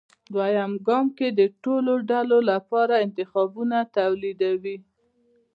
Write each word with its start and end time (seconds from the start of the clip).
دویم 0.35 0.71
ګام 0.87 1.05
کې 1.17 1.27
د 1.39 1.41
ټولو 1.63 1.93
ډلو 2.11 2.37
لپاره 2.51 3.01
انتخابونه 3.05 3.77
توليدوي. 3.95 4.77